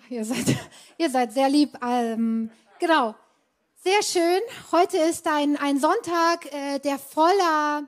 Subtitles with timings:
[0.00, 0.56] Ach, ihr seid,
[0.98, 1.76] ihr seid sehr lieb.
[1.84, 3.14] Ähm, genau.
[3.82, 4.40] Sehr schön.
[4.72, 7.84] Heute ist ein, ein Sonntag, äh, der voller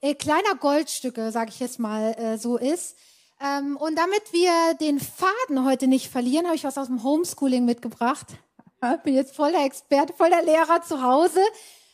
[0.00, 2.96] äh, kleiner Goldstücke, sage ich jetzt mal, äh, so ist.
[3.40, 7.64] Ähm, und damit wir den Faden heute nicht verlieren, habe ich was aus dem Homeschooling
[7.64, 8.26] mitgebracht.
[9.04, 11.40] Bin jetzt voller Experte, voller Lehrer zu Hause.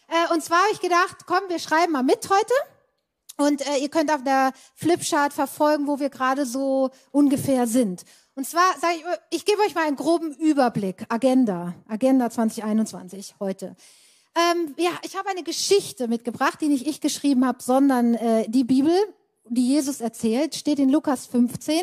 [0.09, 2.55] Äh, und zwar habe ich gedacht, komm, wir schreiben mal mit heute.
[3.39, 8.05] Und äh, ihr könnt auf der Flipchart verfolgen, wo wir gerade so ungefähr sind.
[8.39, 8.95] Und zwar sage
[9.31, 11.05] ich, ich gebe euch mal einen groben Überblick.
[11.09, 13.75] Agenda, Agenda 2021 heute.
[14.37, 18.63] Ähm, ja, ich habe eine Geschichte mitgebracht, die nicht ich geschrieben habe, sondern äh, die
[18.63, 18.95] Bibel,
[19.49, 21.81] die Jesus erzählt, steht in Lukas 15.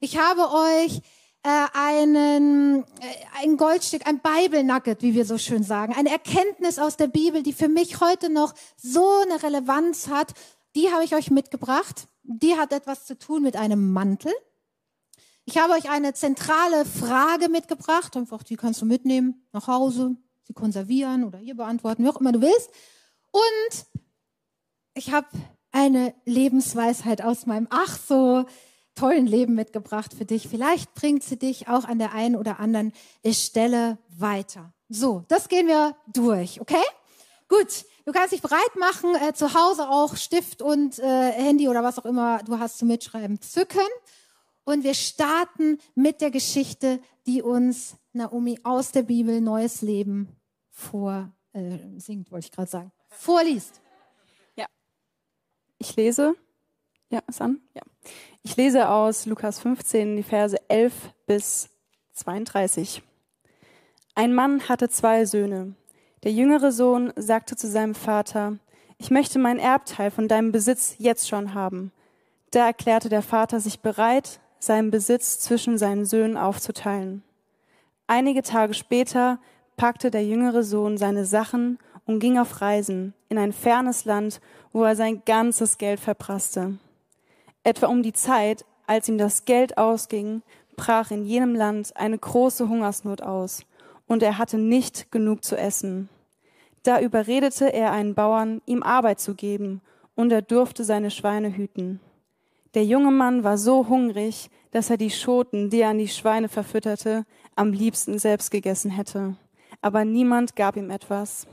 [0.00, 1.02] Ich habe euch
[1.44, 2.84] äh, einen, äh,
[3.40, 7.44] ein Goldstück, ein Bible Nugget, wie wir so schön sagen, eine Erkenntnis aus der Bibel,
[7.44, 10.32] die für mich heute noch so eine Relevanz hat,
[10.74, 12.08] die habe ich euch mitgebracht.
[12.24, 14.32] Die hat etwas zu tun mit einem Mantel.
[15.44, 20.52] Ich habe euch eine zentrale Frage mitgebracht, einfach die kannst du mitnehmen nach Hause, sie
[20.52, 22.70] konservieren oder hier beantworten, wie auch immer du willst.
[23.32, 23.86] Und
[24.94, 25.26] ich habe
[25.72, 28.44] eine Lebensweisheit aus meinem ach so
[28.94, 30.48] tollen Leben mitgebracht für dich.
[30.48, 32.92] Vielleicht bringt sie dich auch an der einen oder anderen
[33.26, 34.72] Stelle weiter.
[34.88, 36.84] So, das gehen wir durch, okay?
[37.48, 41.82] Gut, du kannst dich bereit machen, äh, zu Hause auch Stift und äh, Handy oder
[41.82, 43.80] was auch immer du hast zum Mitschreiben zücken.
[44.64, 50.28] Und wir starten mit der Geschichte, die uns Naomi aus der Bibel Neues Leben
[50.70, 53.80] vor äh, singt, wollte ich gerade sagen, vorliest.
[54.56, 54.66] Ja.
[55.78, 56.34] Ich lese.
[57.10, 57.60] Ja, ist an?
[57.74, 57.82] Ja.
[58.42, 60.94] Ich lese aus Lukas 15 die Verse 11
[61.26, 61.68] bis
[62.14, 63.02] 32.
[64.14, 65.74] Ein Mann hatte zwei Söhne.
[66.22, 68.58] Der jüngere Sohn sagte zu seinem Vater,
[68.98, 71.92] ich möchte mein Erbteil von deinem Besitz jetzt schon haben.
[72.50, 77.24] Da erklärte der Vater sich bereit, seinen Besitz zwischen seinen Söhnen aufzuteilen.
[78.06, 79.38] Einige Tage später
[79.76, 84.40] packte der jüngere Sohn seine Sachen und ging auf Reisen in ein fernes Land,
[84.72, 86.78] wo er sein ganzes Geld verprasste.
[87.64, 90.42] Etwa um die Zeit, als ihm das Geld ausging,
[90.76, 93.64] brach in jenem Land eine große Hungersnot aus,
[94.06, 96.08] und er hatte nicht genug zu essen.
[96.82, 99.80] Da überredete er einen Bauern, ihm Arbeit zu geben,
[100.14, 102.00] und er durfte seine Schweine hüten.
[102.74, 106.48] Der junge Mann war so hungrig, dass er die Schoten, die er an die Schweine
[106.48, 109.36] verfütterte, am liebsten selbst gegessen hätte.
[109.82, 111.46] Aber niemand gab ihm etwas.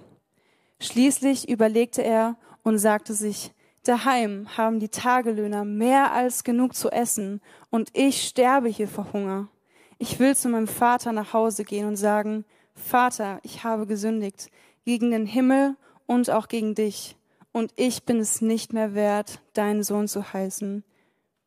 [0.80, 3.52] Schließlich überlegte er und sagte sich,
[3.84, 9.50] daheim haben die Tagelöhner mehr als genug zu essen und ich sterbe hier vor Hunger.
[9.98, 14.50] Ich will zu meinem Vater nach Hause gehen und sagen, Vater, ich habe gesündigt
[14.86, 15.76] gegen den Himmel
[16.06, 17.18] und auch gegen dich,
[17.52, 20.84] und ich bin es nicht mehr wert, deinen Sohn zu heißen.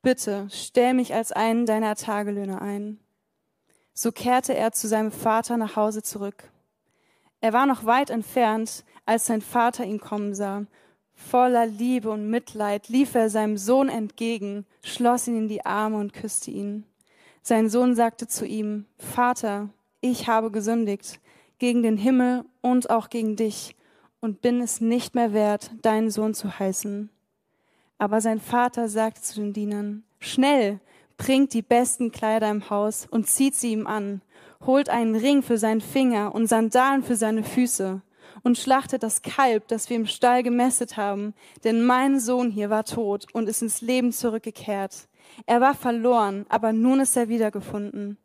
[0.02, 2.98] Bitte stell mich als einen deiner Tagelöhner ein.
[3.94, 6.50] So kehrte er zu seinem Vater nach Hause zurück.
[7.40, 10.64] Er war noch weit entfernt, als sein Vater ihn kommen sah.
[11.14, 16.12] Voller Liebe und Mitleid lief er seinem Sohn entgegen, schloss ihn in die Arme und
[16.12, 16.84] küsste ihn.
[17.42, 19.68] Sein Sohn sagte zu ihm, Vater,
[20.00, 21.20] ich habe gesündigt
[21.58, 23.76] gegen den Himmel und auch gegen dich
[24.20, 27.08] und bin es nicht mehr wert, deinen Sohn zu heißen.
[28.02, 30.80] Aber sein Vater sagte zu den Dienern, schnell,
[31.18, 34.22] bringt die besten Kleider im Haus und zieht sie ihm an,
[34.66, 38.02] holt einen Ring für seinen Finger und Sandalen für seine Füße
[38.42, 41.32] und schlachtet das Kalb, das wir im Stall gemästet haben,
[41.62, 45.06] denn mein Sohn hier war tot und ist ins Leben zurückgekehrt.
[45.46, 48.18] Er war verloren, aber nun ist er wiedergefunden.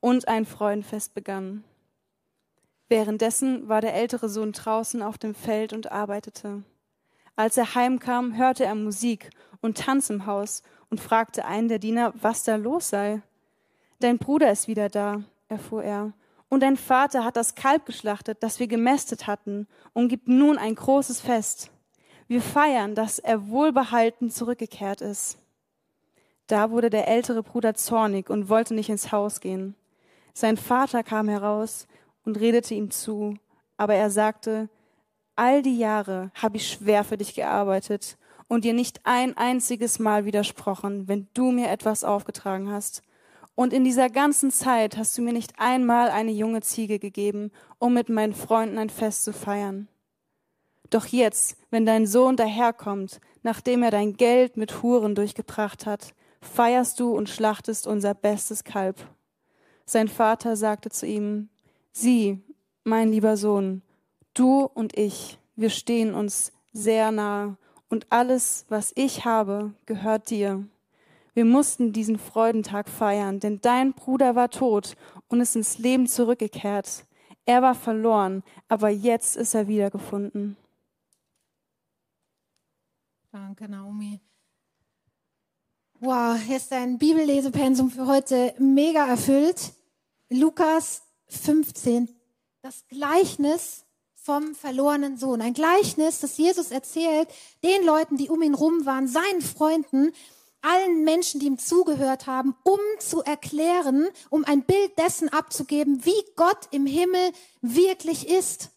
[0.00, 1.62] Und ein Freudenfest begann.
[2.88, 6.62] Währenddessen war der ältere Sohn draußen auf dem Feld und arbeitete.
[7.40, 9.30] Als er heimkam, hörte er Musik
[9.62, 13.22] und Tanz im Haus und fragte einen der Diener, was da los sei.
[13.98, 16.12] Dein Bruder ist wieder da, erfuhr er,
[16.50, 20.74] und dein Vater hat das Kalb geschlachtet, das wir gemästet hatten, und gibt nun ein
[20.74, 21.70] großes Fest.
[22.28, 25.38] Wir feiern, dass er wohlbehalten zurückgekehrt ist.
[26.46, 29.76] Da wurde der ältere Bruder zornig und wollte nicht ins Haus gehen.
[30.34, 31.86] Sein Vater kam heraus
[32.26, 33.38] und redete ihm zu,
[33.78, 34.68] aber er sagte,
[35.40, 40.26] all die Jahre habe ich schwer für dich gearbeitet und dir nicht ein einziges Mal
[40.26, 43.02] widersprochen, wenn du mir etwas aufgetragen hast.
[43.54, 47.94] Und in dieser ganzen Zeit hast du mir nicht einmal eine junge Ziege gegeben, um
[47.94, 49.88] mit meinen Freunden ein Fest zu feiern.
[50.90, 57.00] Doch jetzt, wenn dein Sohn daherkommt, nachdem er dein Geld mit Huren durchgebracht hat, feierst
[57.00, 58.96] du und schlachtest unser bestes Kalb.
[59.86, 61.48] Sein Vater sagte zu ihm,
[61.92, 62.42] Sieh,
[62.84, 63.82] mein lieber Sohn,
[64.34, 67.56] Du und ich, wir stehen uns sehr nahe
[67.88, 70.64] und alles, was ich habe, gehört dir.
[71.34, 74.96] Wir mussten diesen Freudentag feiern, denn dein Bruder war tot
[75.28, 77.04] und ist ins Leben zurückgekehrt.
[77.44, 80.56] Er war verloren, aber jetzt ist er wiedergefunden.
[83.32, 84.20] Danke, Naomi.
[86.00, 89.72] Wow, hier ist dein Bibellesepensum für heute mega erfüllt.
[90.30, 92.08] Lukas 15,
[92.62, 93.84] das Gleichnis
[94.30, 95.42] vom verlorenen Sohn.
[95.42, 97.28] Ein Gleichnis, das Jesus erzählt
[97.64, 100.12] den Leuten, die um ihn rum waren, seinen Freunden,
[100.62, 106.22] allen Menschen, die ihm zugehört haben, um zu erklären, um ein Bild dessen abzugeben, wie
[106.36, 108.70] Gott im Himmel wirklich ist.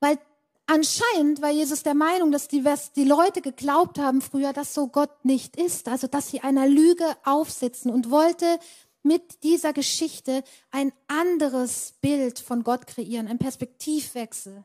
[0.00, 0.18] Weil
[0.64, 2.64] anscheinend war Jesus der Meinung, dass die,
[2.96, 7.04] die Leute geglaubt haben früher, dass so Gott nicht ist, also dass sie einer Lüge
[7.24, 8.46] aufsitzen und wollte
[9.04, 14.64] mit dieser Geschichte ein anderes Bild von Gott kreieren, ein Perspektivwechsel.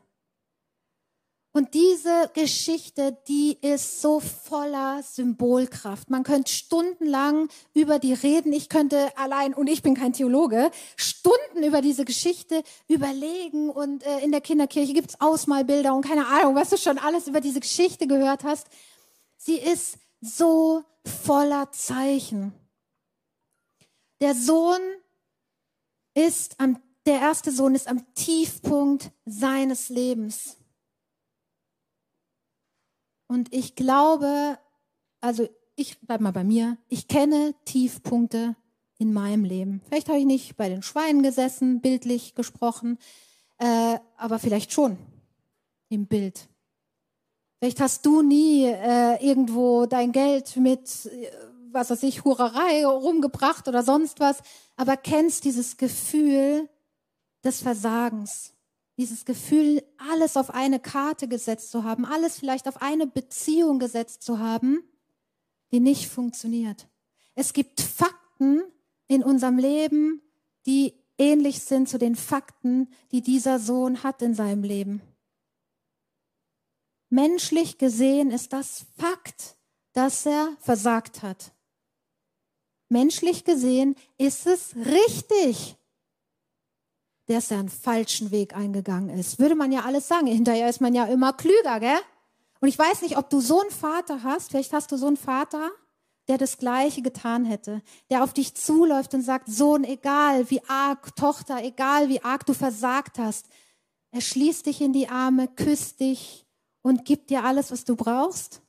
[1.52, 6.08] Und diese Geschichte, die ist so voller Symbolkraft.
[6.08, 8.52] Man könnte stundenlang über die reden.
[8.52, 13.68] Ich könnte allein, und ich bin kein Theologe, Stunden über diese Geschichte überlegen.
[13.68, 17.40] Und äh, in der Kinderkirche gibt's Ausmalbilder und keine Ahnung, was du schon alles über
[17.40, 18.68] diese Geschichte gehört hast.
[19.36, 22.52] Sie ist so voller Zeichen.
[24.20, 24.80] Der Sohn
[26.14, 30.56] ist am, der erste Sohn ist am Tiefpunkt seines Lebens.
[33.26, 34.58] Und ich glaube,
[35.20, 38.56] also ich bleib mal bei mir, ich kenne Tiefpunkte
[38.98, 39.80] in meinem Leben.
[39.88, 42.98] Vielleicht habe ich nicht bei den Schweinen gesessen, bildlich gesprochen,
[43.58, 44.98] äh, aber vielleicht schon
[45.88, 46.48] im Bild.
[47.58, 51.30] Vielleicht hast du nie äh, irgendwo dein Geld mit äh,
[51.72, 54.38] was weiß ich, Hurerei rumgebracht oder sonst was,
[54.76, 56.68] aber kennst dieses Gefühl
[57.44, 58.54] des Versagens.
[58.96, 64.22] Dieses Gefühl, alles auf eine Karte gesetzt zu haben, alles vielleicht auf eine Beziehung gesetzt
[64.22, 64.82] zu haben,
[65.72, 66.86] die nicht funktioniert.
[67.34, 68.62] Es gibt Fakten
[69.06, 70.20] in unserem Leben,
[70.66, 75.00] die ähnlich sind zu den Fakten, die dieser Sohn hat in seinem Leben.
[77.08, 79.56] Menschlich gesehen ist das Fakt,
[79.92, 81.52] dass er versagt hat
[82.90, 85.76] menschlich gesehen ist es richtig,
[87.26, 89.38] dass er einen falschen Weg eingegangen ist.
[89.38, 90.26] Würde man ja alles sagen.
[90.26, 91.98] Hinterher ist man ja immer klüger, gell?
[92.60, 95.16] Und ich weiß nicht, ob du so einen Vater hast, vielleicht hast du so einen
[95.16, 95.70] Vater,
[96.28, 101.16] der das Gleiche getan hätte, der auf dich zuläuft und sagt, Sohn, egal wie arg,
[101.16, 103.46] Tochter, egal wie arg du versagt hast,
[104.10, 106.46] er schließt dich in die Arme, küsst dich
[106.82, 108.60] und gibt dir alles, was du brauchst.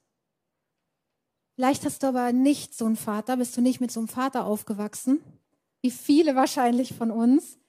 [1.62, 4.46] Vielleicht hast du aber nicht so einen Vater, bist du nicht mit so einem Vater
[4.46, 5.24] aufgewachsen,
[5.84, 7.60] wie viele wahrscheinlich von uns,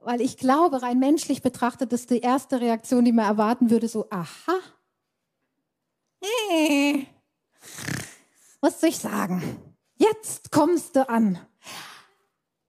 [0.00, 4.08] weil ich glaube, rein menschlich betrachtet ist die erste Reaktion, die man erwarten würde, so,
[4.10, 4.58] aha,
[6.20, 7.06] hey,
[8.60, 9.56] was soll ich sagen?
[9.98, 11.38] Jetzt kommst du an.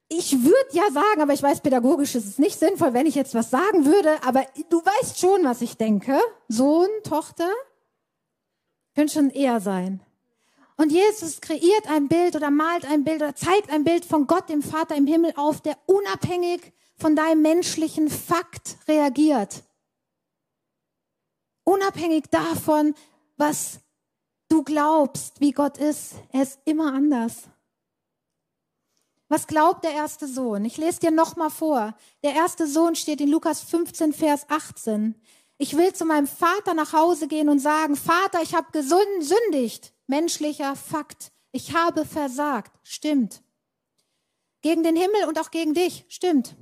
[0.08, 3.34] Ich würde ja sagen, aber ich weiß, pädagogisch ist es nicht sinnvoll, wenn ich jetzt
[3.34, 6.20] was sagen würde, aber du weißt schon, was ich denke.
[6.48, 7.50] Sohn, Tochter,
[8.94, 10.06] könnte schon eher sein.
[10.80, 14.48] Und Jesus kreiert ein Bild oder malt ein Bild oder zeigt ein Bild von Gott,
[14.48, 19.64] dem Vater im Himmel auf, der unabhängig von deinem menschlichen Fakt reagiert.
[21.66, 22.96] Unabhängig davon,
[23.36, 23.82] was
[24.48, 26.14] du glaubst, wie Gott ist.
[26.32, 27.50] Er ist immer anders.
[29.28, 30.64] Was glaubt der erste Sohn?
[30.64, 31.94] Ich lese dir nochmal vor.
[32.24, 35.14] Der erste Sohn steht in Lukas 15, Vers 18.
[35.58, 40.76] Ich will zu meinem Vater nach Hause gehen und sagen, Vater, ich habe gesündigt menschlicher
[40.76, 41.32] Fakt.
[41.52, 42.78] Ich habe versagt.
[42.84, 43.42] Stimmt.
[44.62, 46.06] Gegen den Himmel und auch gegen dich.
[46.10, 46.56] Stimmt.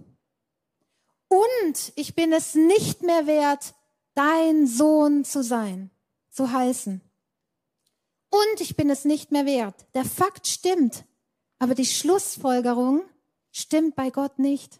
[1.29, 3.73] Und ich bin es nicht mehr wert,
[4.13, 5.89] dein Sohn zu sein,
[6.29, 7.01] zu heißen.
[8.29, 9.85] Und ich bin es nicht mehr wert.
[9.93, 11.05] Der Fakt stimmt,
[11.59, 13.03] aber die Schlussfolgerung
[13.51, 14.79] stimmt bei Gott nicht.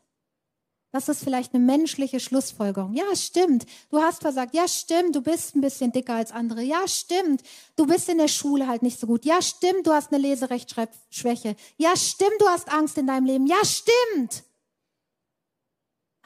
[0.92, 2.94] Das ist vielleicht eine menschliche Schlussfolgerung.
[2.94, 3.66] Ja, stimmt.
[3.90, 4.56] Du hast versagt.
[4.56, 5.16] Ja, stimmt.
[5.16, 6.64] Du bist ein bisschen dicker als andere.
[6.64, 7.44] Ja, stimmt.
[7.76, 9.26] Du bist in der Schule halt nicht so gut.
[9.26, 9.86] Ja, stimmt.
[9.86, 11.56] Du hast eine Leserechtschreibschwäche.
[11.78, 12.40] Ja, stimmt.
[12.40, 13.48] Du hast Angst in deinem Leben.
[13.48, 14.44] Ja, stimmt.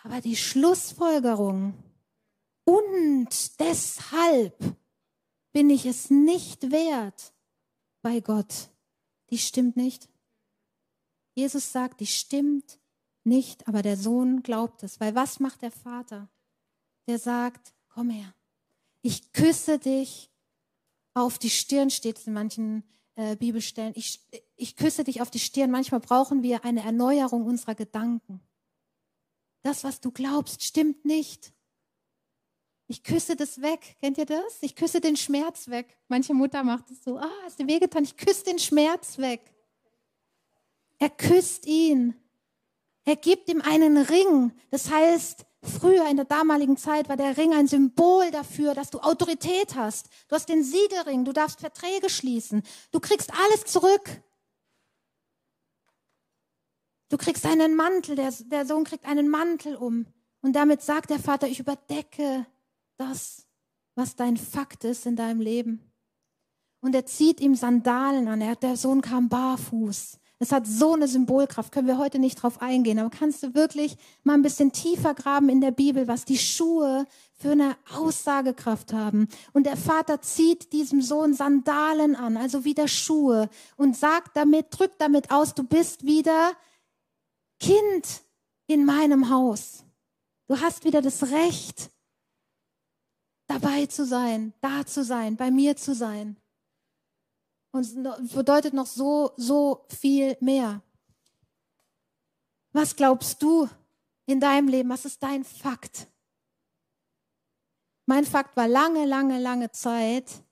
[0.04, 1.74] Aber die Schlussfolgerung
[2.66, 4.58] und deshalb
[5.52, 7.34] bin ich es nicht wert
[8.02, 8.70] bei Gott,
[9.30, 10.10] die stimmt nicht.
[11.34, 12.80] Jesus sagt, die stimmt
[13.24, 15.00] nicht, aber der Sohn glaubt es.
[15.00, 16.30] Weil was macht der Vater?
[17.08, 18.34] Der sagt, komm her,
[19.02, 20.32] ich küsse dich
[21.14, 22.84] auf die Stirn, steht es in manchen
[23.16, 23.94] äh, Bibelstellen.
[23.96, 24.22] Ich,
[24.56, 25.72] ich küsse dich auf die Stirn.
[25.72, 28.42] Manchmal brauchen wir eine Erneuerung unserer Gedanken.
[29.64, 31.54] Das, was du glaubst, stimmt nicht.
[32.88, 33.96] Ich küsse das weg.
[34.02, 34.58] Kennt ihr das?
[34.62, 35.98] Ich küsse den Schmerz weg.
[36.08, 38.04] Manche Mutter macht es so, ah, hast du wehgetan?
[38.04, 39.54] Ich küsse den Schmerz weg.
[40.98, 42.16] Er küsst ihn.
[43.06, 44.54] Er gibt ihm einen Ring.
[44.70, 49.00] Das heißt, früher in der damaligen Zeit war der Ring ein Symbol dafür, dass du
[49.00, 50.08] Autorität hast.
[50.28, 52.64] Du hast den Siegelring, du darfst Verträge schließen.
[52.92, 54.22] Du kriegst alles zurück.
[57.10, 60.06] Du kriegst einen Mantel, der, der Sohn kriegt einen Mantel um.
[60.42, 62.46] Und damit sagt der Vater, ich überdecke
[62.98, 63.46] das,
[63.96, 65.92] was dein Fakt ist in deinem Leben.
[66.80, 68.42] Und er zieht ihm Sandalen an.
[68.42, 70.21] Er, der Sohn kam barfuß.
[70.42, 73.96] Es hat so eine Symbolkraft, können wir heute nicht drauf eingehen, aber kannst du wirklich
[74.24, 77.06] mal ein bisschen tiefer graben in der Bibel, was die Schuhe
[77.36, 79.28] für eine Aussagekraft haben.
[79.54, 85.00] Und der Vater zieht diesem Sohn Sandalen an, also wieder Schuhe und sagt damit, drückt
[85.00, 86.54] damit aus, du bist wieder
[87.60, 88.24] Kind
[88.66, 89.84] in meinem Haus.
[90.48, 91.92] Du hast wieder das Recht,
[93.46, 96.41] dabei zu sein, da zu sein, bei mir zu sein.
[97.72, 100.82] Und bedeutet noch so, so viel mehr.
[102.74, 103.70] Was glaubst du
[104.26, 104.90] in deinem Leben?
[104.90, 106.08] Was ist dein Fakt?
[108.06, 110.44] Mein Fakt war lange, lange, lange Zeit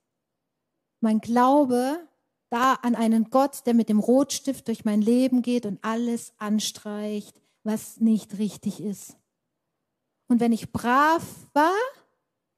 [1.02, 2.08] mein Glaube
[2.50, 7.40] da an einen Gott, der mit dem Rotstift durch mein Leben geht und alles anstreicht,
[7.64, 9.18] was nicht richtig ist.
[10.28, 11.24] Und wenn ich brav
[11.54, 11.74] war,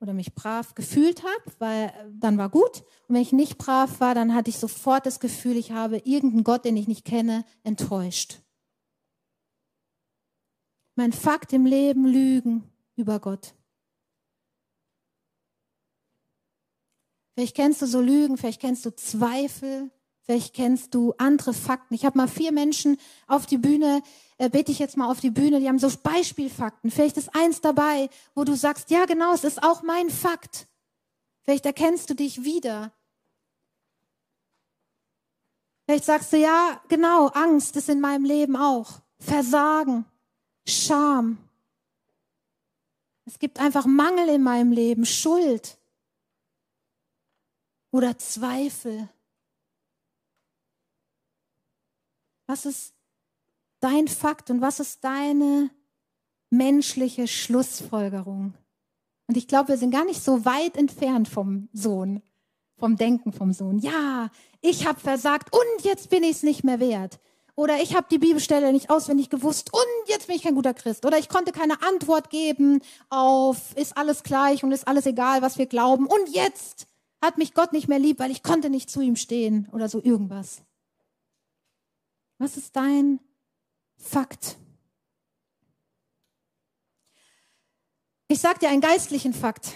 [0.02, 2.82] oder mich brav gefühlt habe, weil dann war gut.
[3.08, 6.44] Und wenn ich nicht brav war, dann hatte ich sofort das Gefühl, ich habe irgendeinen
[6.44, 8.42] Gott, den ich nicht kenne, enttäuscht.
[10.96, 12.64] Mein Fakt im Leben, Lügen
[12.96, 13.54] über Gott.
[17.36, 19.92] Vielleicht kennst du so Lügen, vielleicht kennst du Zweifel,
[20.32, 21.94] Vielleicht kennst du andere Fakten.
[21.94, 22.98] Ich habe mal vier Menschen
[23.28, 24.02] auf die Bühne,
[24.38, 26.90] äh, bete ich jetzt mal auf die Bühne, die haben so Beispielfakten.
[26.90, 30.70] Vielleicht ist eins dabei, wo du sagst, ja genau, es ist auch mein Fakt.
[31.42, 32.94] Vielleicht erkennst du dich wieder.
[35.84, 39.02] Vielleicht sagst du, ja genau, Angst ist in meinem Leben auch.
[39.20, 40.06] Versagen,
[40.66, 41.40] Scham.
[43.26, 45.78] Es gibt einfach Mangel in meinem Leben, Schuld
[47.92, 49.10] oder Zweifel.
[52.52, 52.94] Was ist
[53.80, 55.70] dein Fakt und was ist deine
[56.50, 58.56] menschliche Schlussfolgerung?
[59.28, 62.22] Und ich glaube, wir sind gar nicht so weit entfernt vom Sohn,
[62.78, 63.80] vom Denken vom Sohn.
[63.80, 64.30] Ja,
[64.60, 67.22] ich habe versagt und jetzt bin ich es nicht mehr wert.
[67.56, 71.06] Oder ich habe die Bibelstelle nicht auswendig gewusst und jetzt bin ich kein guter Christ.
[71.06, 75.58] Oder ich konnte keine Antwort geben auf, ist alles gleich und ist alles egal, was
[75.58, 76.06] wir glauben.
[76.06, 76.88] Und jetzt
[77.22, 80.04] hat mich Gott nicht mehr lieb, weil ich konnte nicht zu ihm stehen oder so
[80.04, 80.64] irgendwas.
[82.42, 83.20] Was ist dein
[83.98, 84.58] Fakt?
[88.30, 89.74] Ich sage dir einen geistlichen Fakt,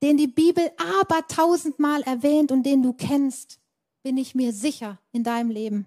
[0.00, 3.60] den die Bibel aber tausendmal erwähnt und den du kennst,
[4.02, 5.84] bin ich mir sicher in deinem Leben.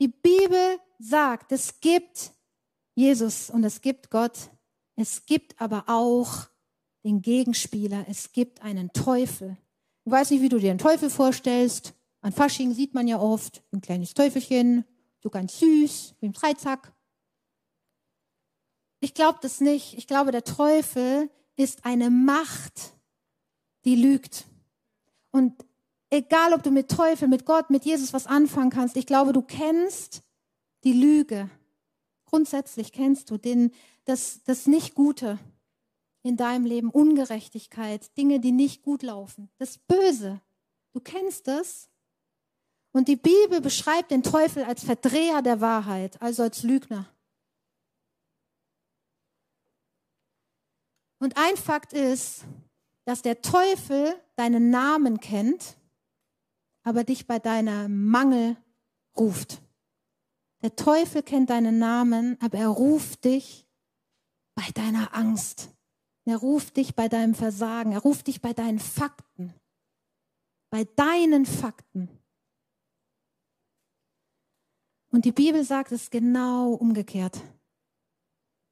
[0.00, 2.32] Die Bibel sagt, es gibt
[2.96, 4.50] Jesus und es gibt Gott.
[4.96, 6.48] Es gibt aber auch
[7.04, 8.04] den Gegenspieler.
[8.08, 9.56] Es gibt einen Teufel.
[10.04, 11.94] Ich weiß nicht, wie du dir den Teufel vorstellst.
[12.22, 14.84] An Fasching sieht man ja oft ein kleines Teufelchen,
[15.20, 16.94] so ganz süß, wie ein Dreizack.
[19.00, 19.98] Ich glaube das nicht.
[19.98, 22.94] Ich glaube, der Teufel ist eine Macht,
[23.84, 24.46] die lügt.
[25.32, 25.66] Und
[26.10, 29.42] egal, ob du mit Teufel, mit Gott, mit Jesus was anfangen kannst, ich glaube, du
[29.42, 30.22] kennst
[30.84, 31.50] die Lüge.
[32.26, 33.72] Grundsätzlich kennst du den,
[34.04, 35.40] das, das Nicht-Gute
[36.22, 40.40] in deinem Leben, Ungerechtigkeit, Dinge, die nicht gut laufen, das Böse.
[40.92, 41.90] Du kennst es
[42.92, 47.08] und die Bibel beschreibt den Teufel als Verdreher der Wahrheit, also als Lügner.
[51.18, 52.44] Und ein Fakt ist,
[53.04, 55.76] dass der Teufel deinen Namen kennt,
[56.82, 58.56] aber dich bei deinem Mangel
[59.16, 59.62] ruft.
[60.62, 63.66] Der Teufel kennt deinen Namen, aber er ruft dich
[64.54, 65.70] bei deiner Angst.
[66.24, 67.92] Er ruft dich bei deinem Versagen.
[67.92, 69.54] Er ruft dich bei deinen Fakten.
[70.70, 72.08] Bei deinen Fakten.
[75.12, 77.40] Und die Bibel sagt es genau umgekehrt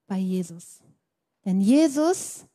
[0.06, 0.80] bei Jesus.
[1.44, 2.47] Denn Jesus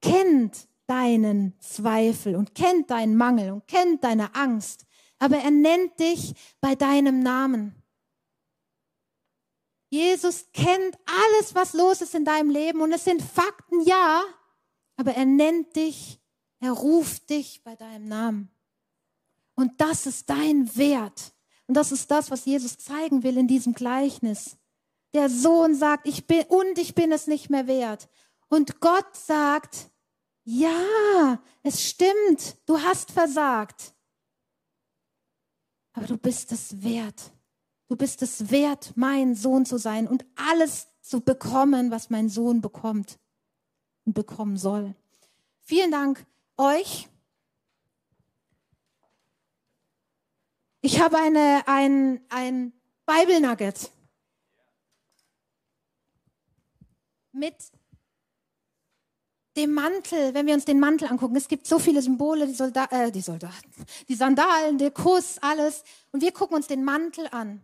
[0.00, 4.86] kennt deinen Zweifel und kennt deinen Mangel und kennt deine Angst,
[5.18, 7.74] aber er nennt dich bei deinem Namen.
[9.88, 14.22] Jesus kennt alles, was los ist in deinem Leben und es sind Fakten, ja,
[14.96, 16.20] aber er nennt dich,
[16.60, 18.50] er ruft dich bei deinem Namen.
[19.54, 21.32] Und das ist dein Wert.
[21.66, 24.56] Und das ist das, was Jesus zeigen will in diesem Gleichnis.
[25.14, 28.08] Der Sohn sagt, ich bin, und ich bin es nicht mehr wert.
[28.48, 29.90] Und Gott sagt,
[30.44, 33.94] ja, es stimmt, du hast versagt.
[35.92, 37.32] Aber du bist es wert.
[37.88, 42.60] Du bist es wert, mein Sohn zu sein und alles zu bekommen, was mein Sohn
[42.60, 43.18] bekommt
[44.04, 44.94] und bekommen soll.
[45.60, 47.08] Vielen Dank euch.
[50.86, 52.72] Ich habe eine, ein, ein
[53.06, 53.90] Bible Nugget
[57.32, 57.56] mit
[59.56, 62.86] dem Mantel, wenn wir uns den Mantel angucken, es gibt so viele Symbole, die, Solda
[62.92, 63.68] äh, die Soldaten,
[64.08, 65.82] die Sandalen, der Kuss, alles.
[66.12, 67.60] Und wir gucken uns den Mantel an.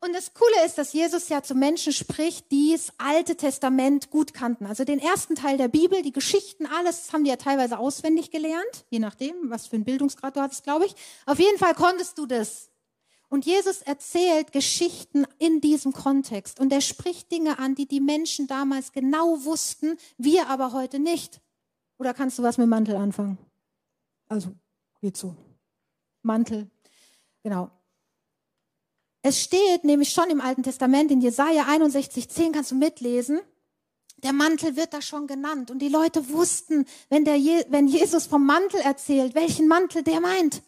[0.00, 4.32] Und das Coole ist, dass Jesus ja zu Menschen spricht, die das Alte Testament gut
[4.32, 4.66] kannten.
[4.66, 8.84] Also den ersten Teil der Bibel, die Geschichten, alles haben die ja teilweise auswendig gelernt,
[8.90, 10.94] je nachdem, was für einen Bildungsgrad du hattest, glaube ich.
[11.26, 12.70] Auf jeden Fall konntest du das.
[13.28, 16.60] Und Jesus erzählt Geschichten in diesem Kontext.
[16.60, 21.40] Und er spricht Dinge an, die die Menschen damals genau wussten, wir aber heute nicht.
[21.98, 23.36] Oder kannst du was mit Mantel anfangen?
[24.28, 24.54] Also,
[25.00, 25.36] geht so.
[26.22, 26.70] Mantel.
[27.42, 27.70] Genau.
[29.28, 33.40] Es steht nämlich schon im Alten Testament, in Jesaja 61, 10 kannst du mitlesen.
[34.22, 35.70] Der Mantel wird da schon genannt.
[35.70, 40.20] Und die Leute wussten, wenn, der Je wenn Jesus vom Mantel erzählt, welchen Mantel der
[40.20, 40.62] meint.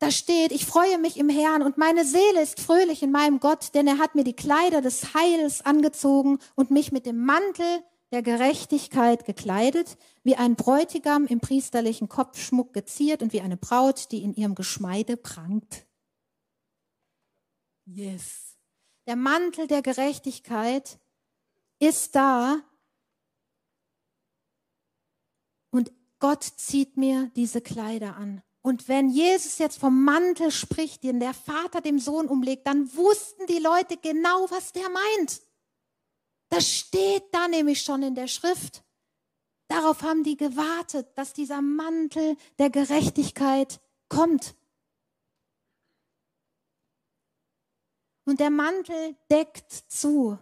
[0.00, 3.72] Da steht, ich freue mich im Herrn und meine Seele ist fröhlich in meinem Gott,
[3.74, 8.22] denn er hat mir die Kleider des Heils angezogen und mich mit dem Mantel der
[8.22, 14.34] Gerechtigkeit gekleidet, wie ein Bräutigam im priesterlichen Kopfschmuck geziert und wie eine Braut, die in
[14.34, 15.86] ihrem Geschmeide prangt.
[17.86, 18.56] Yes.
[19.06, 20.98] Der Mantel der Gerechtigkeit
[21.78, 22.62] ist da
[25.70, 28.42] und Gott zieht mir diese Kleider an.
[28.62, 33.46] Und wenn Jesus jetzt vom Mantel spricht, den der Vater dem Sohn umlegt, dann wussten
[33.46, 35.42] die Leute genau, was der meint.
[36.48, 38.82] Das steht da nämlich schon in der Schrift.
[39.68, 44.54] Darauf haben die gewartet, dass dieser Mantel der Gerechtigkeit kommt.
[48.24, 50.38] Und der Mantel deckt zu.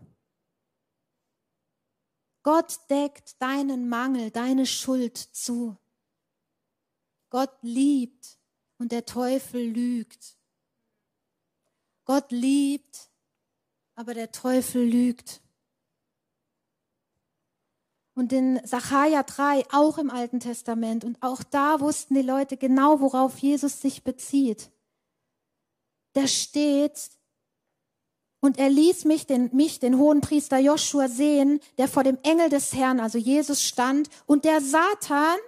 [2.43, 5.77] Gott deckt deinen Mangel, deine Schuld zu.
[7.31, 8.39] Gott liebt
[8.79, 10.37] und der Teufel lügt.
[12.05, 13.11] Gott liebt,
[13.95, 15.41] aber der Teufel lügt.
[18.15, 23.01] Und in Sacharja 3, auch im Alten Testament, und auch da wussten die Leute genau,
[23.01, 24.71] worauf Jesus sich bezieht.
[26.13, 27.11] Da steht,
[28.43, 32.51] und er ließ mich, den, mich, den hohen Priester Joshua sehen, der vor dem Engel
[32.51, 35.39] des Herrn, also Jesus, stand, und der Satan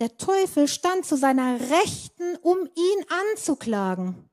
[0.00, 4.30] der Teufel stand zu seiner Rechten, um ihn anzuklagen.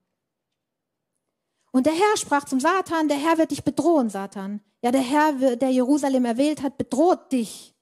[1.72, 4.62] Und der Herr sprach zum Satan, der Herr wird dich bedrohen, Satan.
[4.82, 7.76] Ja, der Herr, der Jerusalem erwählt hat, bedroht dich.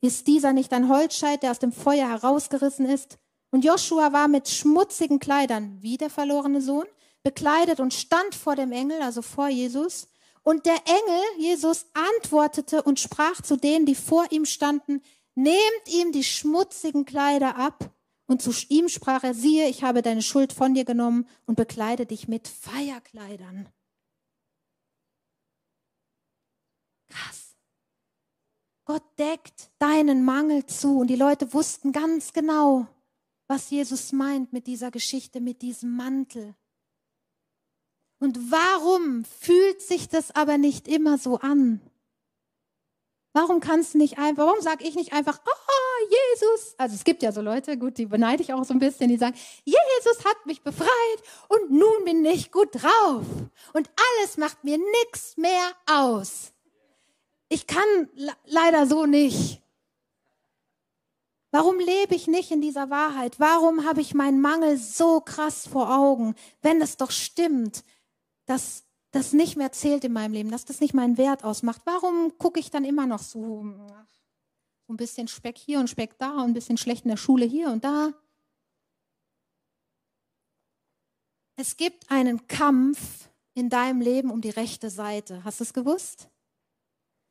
[0.00, 3.18] Ist dieser nicht ein Holzscheit, der aus dem Feuer herausgerissen ist?
[3.50, 6.86] Und Joshua war mit schmutzigen Kleidern, wie der verlorene Sohn,
[7.22, 10.08] bekleidet und stand vor dem Engel, also vor Jesus.
[10.42, 15.02] Und der Engel, Jesus, antwortete und sprach zu denen, die vor ihm standen,
[15.34, 17.94] nehmt ihm die schmutzigen Kleider ab.
[18.26, 22.04] Und zu ihm sprach er, siehe, ich habe deine Schuld von dir genommen und bekleide
[22.06, 23.68] dich mit Feierkleidern.
[27.08, 27.56] Krass.
[28.84, 32.86] Gott deckt deinen Mangel zu und die Leute wussten ganz genau,
[33.46, 36.54] was Jesus meint mit dieser Geschichte, mit diesem Mantel.
[38.20, 41.80] Und warum fühlt sich das aber nicht immer so an?
[43.32, 46.74] Warum kannst du nicht einfach, warum sage ich nicht einfach, oh, Jesus?
[46.78, 49.16] Also es gibt ja so Leute, gut, die beneide ich auch so ein bisschen, die
[49.16, 50.88] sagen, Jesus hat mich befreit
[51.48, 53.24] und nun bin ich gut drauf.
[53.74, 56.52] Und alles macht mir nichts mehr aus.
[57.48, 58.08] Ich kann
[58.44, 59.62] leider so nicht.
[61.50, 63.38] Warum lebe ich nicht in dieser Wahrheit?
[63.40, 67.84] Warum habe ich meinen Mangel so krass vor Augen, wenn es doch stimmt,
[68.48, 72.36] dass das nicht mehr zählt in meinem Leben, dass das nicht meinen Wert ausmacht, warum
[72.38, 76.54] gucke ich dann immer noch so, ein bisschen Speck hier und Speck da und ein
[76.54, 78.14] bisschen schlecht in der Schule hier und da?
[81.56, 85.44] Es gibt einen Kampf in deinem Leben um die rechte Seite.
[85.44, 86.30] Hast du es gewusst?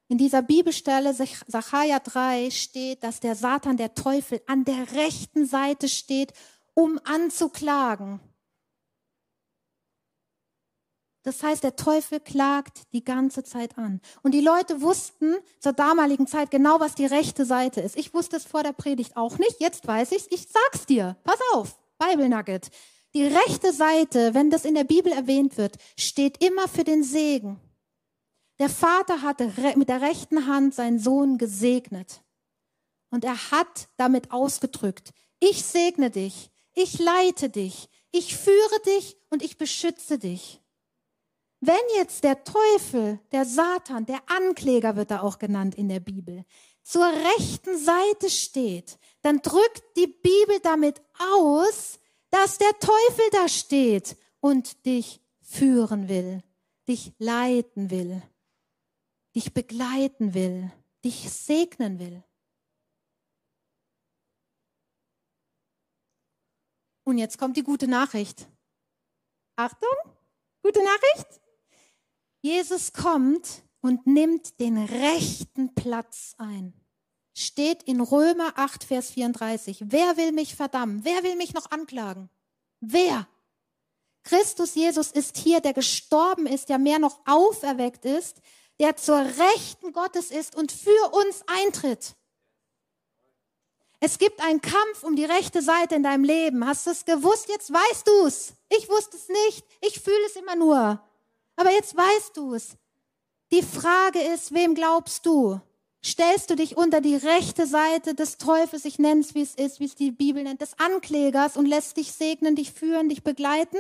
[0.10, 5.89] In dieser Bibelstelle, Sacharja 3, steht, dass der Satan, der Teufel, an der rechten Seite
[5.89, 6.34] steht,
[6.75, 8.19] um anzuklagen.
[11.27, 13.99] Das heißt, der Teufel klagt die ganze Zeit an.
[14.23, 17.97] Und die Leute wussten zur damaligen Zeit genau, was die rechte Seite ist.
[17.97, 19.59] Ich wusste es vor der Predigt auch nicht.
[19.59, 20.27] Jetzt weiß ich's.
[20.29, 21.17] Ich sag's dir.
[21.25, 21.77] Pass auf.
[21.99, 22.71] Bible Nugget.
[23.13, 27.59] Die rechte Seite, wenn das in der Bibel erwähnt wird, steht immer für den Segen.
[28.59, 32.21] Der Vater hatte mit der rechten Hand seinen Sohn gesegnet.
[33.09, 35.11] Und er hat damit ausgedrückt,
[35.41, 40.61] ich segne dich, ich leite dich, Ich führe dich und ich beschütze dich.
[41.60, 46.46] Wenn jetzt der Teufel, der Satan, der Ankläger wird er auch genannt in der Bibel,
[46.84, 54.15] zur rechten Seite steht, dann drückt die Bibel damit aus, dass der Teufel da steht
[54.39, 56.43] und dich führen will,
[56.88, 58.22] dich leiten will,
[59.36, 60.72] dich begleiten will,
[61.04, 62.24] dich segnen will.
[67.04, 68.48] Und jetzt kommt die gute Nachricht.
[69.56, 69.89] Achtung,
[70.62, 71.41] gute Nachricht.
[72.41, 76.73] Jesus kommt und nimmt den rechten Platz ein.
[77.34, 79.86] Steht in Römer 8, Vers 34.
[79.88, 81.04] Wer will mich verdammen?
[81.04, 82.30] Wer will mich noch anklagen?
[82.80, 83.28] Wer?
[84.23, 88.41] Christus Jesus ist hier, der gestorben ist, der mehr noch auferweckt ist,
[88.80, 92.15] der zur Rechten Gottes ist und für uns eintritt.
[94.00, 96.67] Es gibt einen Kampf um die rechte Seite in deinem Leben.
[96.67, 97.50] Hast du es gewusst?
[97.50, 98.54] Jetzt weißt du es.
[98.69, 99.65] Ich wusste es nicht.
[99.82, 101.02] Ich fühle es immer nur.
[101.58, 102.78] Aber jetzt weißt du es.
[103.52, 105.60] Die Frage ist, wem glaubst du?
[106.06, 109.80] Stellst du dich unter die rechte Seite des Teufels, ich nenne es wie es ist,
[109.80, 113.78] wie es die Bibel nennt, des Anklägers und lässt dich segnen, dich führen, dich begleiten?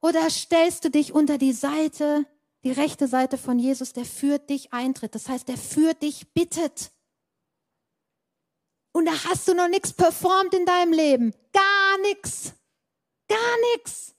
[0.00, 2.24] Oder stellst du dich unter die Seite,
[2.64, 5.14] die rechte Seite von Jesus, der führt dich eintritt?
[5.14, 6.92] Das heißt, der führt dich bittet.
[8.92, 11.34] Und da hast du noch nichts performt in deinem Leben.
[11.52, 12.54] Gar nichts.
[13.28, 14.14] Gar nichts.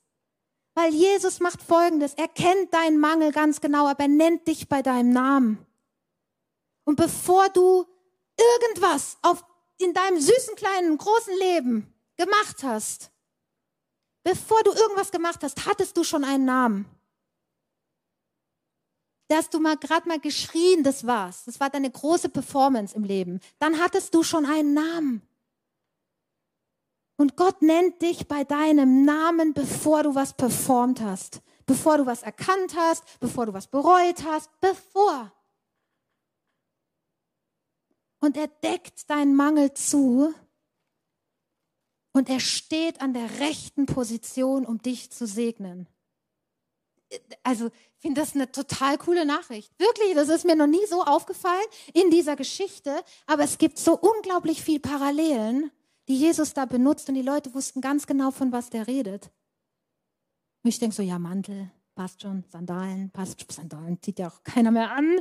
[0.74, 2.14] Weil Jesus macht Folgendes.
[2.14, 5.66] Er kennt deinen Mangel ganz genau, aber er nennt dich bei deinem Namen.
[6.84, 7.86] Und bevor du
[8.36, 9.44] irgendwas auf,
[9.78, 13.10] in deinem süßen, kleinen, großen Leben gemacht hast,
[14.22, 16.86] bevor du irgendwas gemacht hast, hattest du schon einen Namen.
[19.28, 21.44] Da hast du mal gerade mal geschrien, das war's.
[21.44, 23.40] Das war deine große Performance im Leben.
[23.58, 25.22] Dann hattest du schon einen Namen.
[27.16, 32.22] Und Gott nennt dich bei deinem Namen, bevor du was performt hast, bevor du was
[32.22, 35.32] erkannt hast, bevor du was bereut hast, bevor.
[38.20, 40.32] Und er deckt deinen Mangel zu
[42.12, 45.88] und er steht an der rechten Position, um dich zu segnen.
[47.42, 49.72] Also, ich finde das eine total coole Nachricht.
[49.78, 53.98] Wirklich, das ist mir noch nie so aufgefallen in dieser Geschichte, aber es gibt so
[53.98, 55.70] unglaublich viel Parallelen
[56.08, 59.30] die Jesus da benutzt und die Leute wussten ganz genau, von was der redet.
[60.62, 64.70] Und ich denke so, ja, Mantel, passt schon, Sandalen, passt, Sandalen zieht ja auch keiner
[64.70, 65.20] mehr an.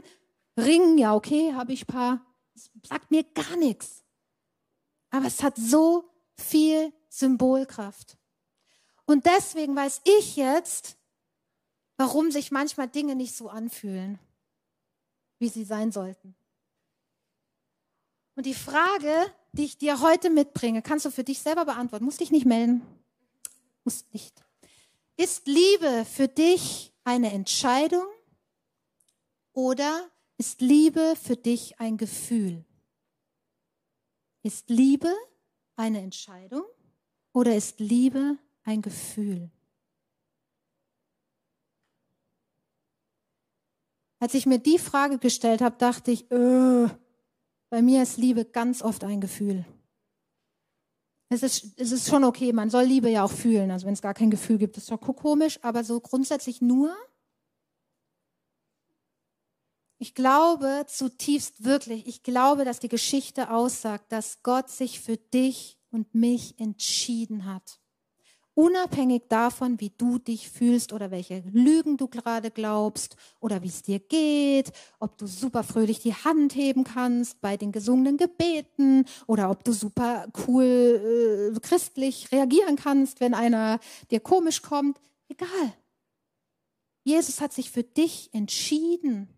[0.58, 2.26] Ring, ja, okay, habe ich paar.
[2.54, 4.04] Das sagt mir gar nichts.
[5.10, 8.17] Aber es hat so viel Symbolkraft.
[9.06, 10.98] Und deswegen weiß ich jetzt,
[11.98, 14.20] warum sich manchmal Dinge nicht so anfühlen,
[15.39, 16.36] wie sie sein sollten.
[18.36, 22.06] Und die Frage, die ich dir heute mitbringe, kannst du für dich selber beantworten.
[22.06, 22.82] Musst dich nicht melden.
[23.84, 24.44] Musst nicht.
[25.18, 28.06] Ist Liebe für dich eine Entscheidung
[29.54, 32.64] oder ist Liebe für dich ein Gefühl?
[34.44, 35.14] Ist Liebe
[35.76, 36.64] eine Entscheidung
[37.34, 39.52] oder ist Liebe ein Gefühl?
[44.20, 46.88] Als ich mir die Frage gestellt habe, dachte ich, äh,
[47.72, 49.66] bei mir ist Liebe ganz oft ein Gefühl.
[51.30, 53.72] Es ist, es ist schon okay, man soll Liebe ja auch fühlen.
[53.72, 56.94] Also wenn es gar kein Gefühl gibt, ist doch komisch, aber so grundsätzlich nur.
[59.98, 65.80] Ich glaube zutiefst wirklich, ich glaube, dass die Geschichte aussagt, dass Gott sich für dich
[65.92, 67.81] und mich entschieden hat
[68.54, 73.82] unabhängig davon, wie du dich fühlst oder welche Lügen du gerade glaubst oder wie es
[73.82, 79.50] dir geht, ob du super fröhlich die Hand heben kannst bei den gesungenen Gebeten oder
[79.50, 85.00] ob du super cool äh, christlich reagieren kannst, wenn einer dir komisch kommt.
[85.30, 85.74] Egal.
[87.04, 89.30] Jesus hat sich für dich entschieden.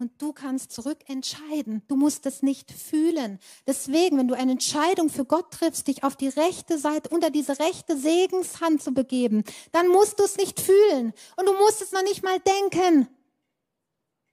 [0.00, 1.82] Und du kannst zurückentscheiden.
[1.86, 3.38] Du musst es nicht fühlen.
[3.66, 7.58] Deswegen, wenn du eine Entscheidung für Gott triffst, dich auf die rechte Seite, unter diese
[7.58, 11.12] rechte Segenshand zu begeben, dann musst du es nicht fühlen.
[11.36, 13.14] Und du musst es noch nicht mal denken.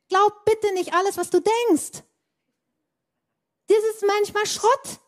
[0.07, 2.01] Glaub bitte nicht alles, was du denkst.
[3.67, 5.01] Das ist manchmal Schrott,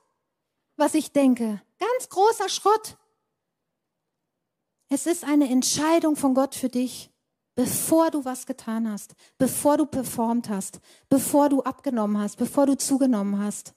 [0.76, 1.62] was ich denke.
[1.80, 2.98] Ganz großer Schrott.
[4.90, 7.12] Es ist eine Entscheidung von Gott für dich
[7.60, 12.78] bevor du was getan hast, bevor du performt hast, bevor du abgenommen hast, bevor du
[12.78, 13.74] zugenommen hast.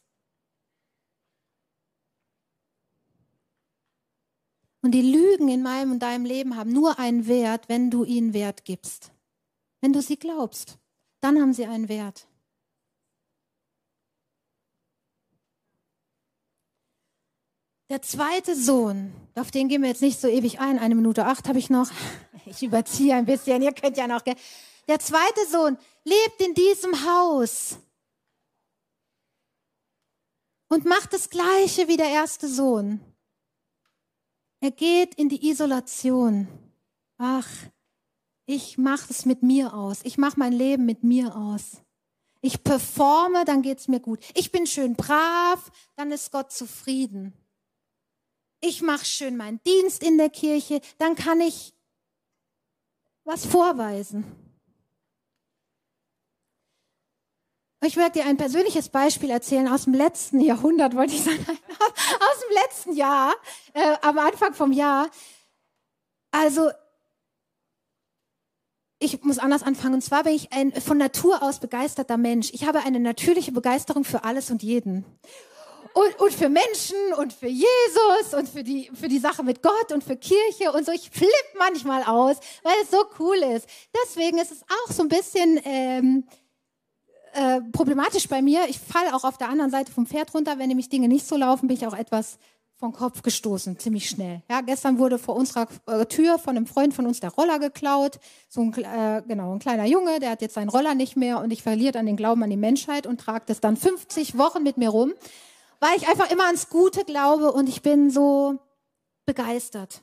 [4.82, 8.34] Und die Lügen in meinem und deinem Leben haben nur einen Wert, wenn du ihnen
[8.34, 9.10] Wert gibst.
[9.80, 10.78] Wenn du sie glaubst,
[11.20, 12.28] dann haben sie einen Wert.
[17.92, 20.78] Der zweite Sohn, auf den gehen wir jetzt nicht so ewig ein.
[20.78, 21.90] Eine Minute acht habe ich noch.
[22.46, 23.60] Ich überziehe ein bisschen.
[23.60, 24.22] Ihr könnt ja noch.
[24.22, 27.76] Der zweite Sohn lebt in diesem Haus
[30.68, 33.00] und macht das Gleiche wie der erste Sohn.
[34.60, 36.48] Er geht in die Isolation.
[37.18, 37.48] Ach,
[38.46, 40.00] ich mache es mit mir aus.
[40.04, 41.82] Ich mache mein Leben mit mir aus.
[42.40, 44.24] Ich performe, dann geht's mir gut.
[44.32, 47.34] Ich bin schön brav, dann ist Gott zufrieden.
[48.64, 51.74] Ich mache schön meinen Dienst in der Kirche, dann kann ich
[53.24, 54.24] was vorweisen.
[57.84, 62.40] Ich möchte dir ein persönliches Beispiel erzählen aus dem letzten Jahrhundert, wollte ich sagen, aus
[62.46, 63.34] dem letzten Jahr,
[63.72, 65.10] äh, am Anfang vom Jahr.
[66.30, 66.70] Also
[69.00, 69.94] ich muss anders anfangen.
[69.94, 72.50] Und zwar bin ich ein von Natur aus begeisterter Mensch.
[72.52, 75.04] Ich habe eine natürliche Begeisterung für alles und jeden.
[75.94, 79.92] Und, und für Menschen und für Jesus und für die, für die Sache mit Gott
[79.92, 80.92] und für Kirche und so.
[80.92, 83.68] Ich flippe manchmal aus, weil es so cool ist.
[84.04, 86.24] Deswegen ist es auch so ein bisschen ähm,
[87.34, 88.66] äh, problematisch bei mir.
[88.68, 90.58] Ich falle auch auf der anderen Seite vom Pferd runter.
[90.58, 92.38] Wenn nämlich Dinge nicht so laufen, bin ich auch etwas
[92.82, 94.42] vom Kopf gestoßen, ziemlich schnell.
[94.50, 98.18] Ja, gestern wurde vor unserer äh, Tür von einem Freund von uns der Roller geklaut.
[98.48, 101.52] So ein, äh, genau, ein kleiner Junge, der hat jetzt seinen Roller nicht mehr und
[101.52, 104.78] ich verliere dann den Glauben an die Menschheit und trage das dann 50 Wochen mit
[104.78, 105.12] mir rum,
[105.82, 108.56] weil ich einfach immer ans Gute glaube und ich bin so
[109.26, 110.02] begeistert.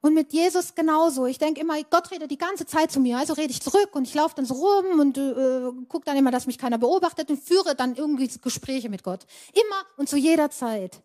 [0.00, 1.26] Und mit Jesus genauso.
[1.26, 3.18] Ich denke immer, Gott redet die ganze Zeit zu mir.
[3.18, 6.30] Also rede ich zurück und ich laufe dann so rum und äh, gucke dann immer,
[6.30, 9.26] dass mich keiner beobachtet und führe dann irgendwie Gespräche mit Gott.
[9.52, 11.02] Immer und zu jeder Zeit.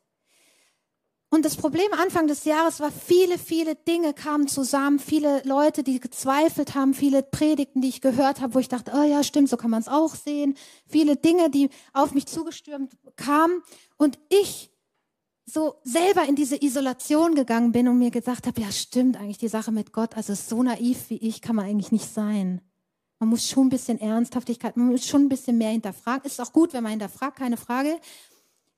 [1.32, 6.00] Und das Problem Anfang des Jahres war, viele, viele Dinge kamen zusammen, viele Leute, die
[6.00, 9.56] gezweifelt haben, viele Predigten, die ich gehört habe, wo ich dachte, oh ja, stimmt, so
[9.56, 10.56] kann man es auch sehen.
[10.88, 13.62] Viele Dinge, die auf mich zugestürmt kamen
[13.98, 14.72] und ich
[15.46, 19.48] so selber in diese Isolation gegangen bin und mir gesagt habe, ja, stimmt eigentlich die
[19.48, 22.62] Sache mit Gott, also so naiv wie ich kann man eigentlich nicht sein.
[23.20, 26.26] Man muss schon ein bisschen Ernsthaftigkeit, man muss schon ein bisschen mehr hinterfragen.
[26.26, 28.00] Ist auch gut, wenn man hinterfragt, keine Frage.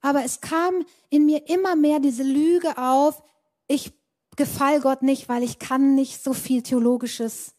[0.02, 3.24] Aber es kam in mir immer mehr diese Lüge auf,
[3.68, 3.94] ich
[4.36, 7.54] gefall Gott nicht, weil ich kann nicht so viel Theologisches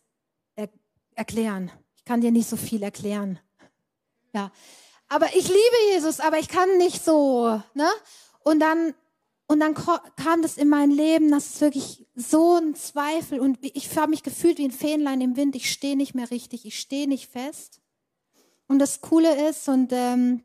[0.57, 0.69] er
[1.15, 1.71] erklären.
[1.97, 3.39] Ich kann dir nicht so viel erklären.
[4.33, 4.51] Ja.
[5.09, 7.89] Aber ich liebe Jesus, aber ich kann nicht so, ne?
[8.45, 8.95] Und dann,
[9.47, 13.95] und dann kam das in mein Leben, das ist wirklich so ein Zweifel und ich
[13.97, 15.55] habe mich gefühlt wie ein Fähnlein im Wind.
[15.55, 17.81] Ich stehe nicht mehr richtig, ich stehe nicht fest.
[18.67, 20.43] Und das Coole ist, und ähm,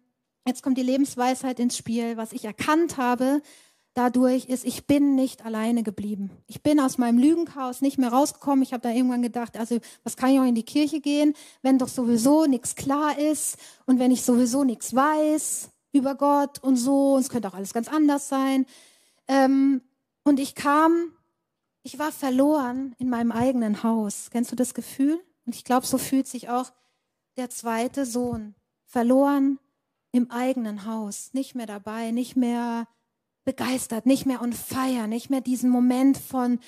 [0.48, 2.16] Jetzt kommt die Lebensweisheit ins Spiel.
[2.16, 3.42] Was ich erkannt habe
[3.94, 6.32] dadurch ist, ich bin nicht alleine geblieben.
[6.48, 8.64] Ich bin aus meinem Lügenchaos nicht mehr rausgekommen.
[8.64, 11.34] Ich habe da irgendwann gedacht, also was kann ich auch in die Kirche gehen,
[11.64, 13.58] wenn doch sowieso nichts klar ist
[13.88, 17.16] und wenn ich sowieso nichts weiß über Gott und so.
[17.16, 18.66] Und es könnte auch alles ganz anders sein.
[19.28, 19.82] Ähm,
[20.24, 21.12] und ich kam,
[21.84, 24.30] ich war verloren in meinem eigenen Haus.
[24.32, 25.20] Kennst du das Gefühl?
[25.46, 26.72] Und ich glaube, so fühlt sich auch
[27.36, 28.56] der zweite Sohn.
[28.86, 29.60] Verloren
[30.18, 32.88] im eigenen Haus, nicht mehr dabei, nicht mehr
[33.46, 36.60] begeistert, nicht mehr on fire, nicht mehr diesen Moment von